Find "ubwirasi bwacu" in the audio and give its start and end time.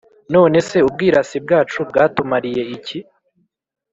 0.87-1.79